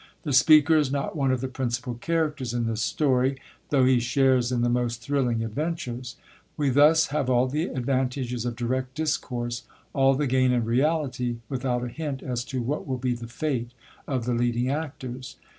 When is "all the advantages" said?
7.29-8.43